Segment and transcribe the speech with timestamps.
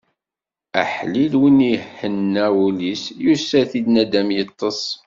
[0.81, 4.81] Aḥlil win ihenna wul-is, yusa-t-id naddam yeṭṭes.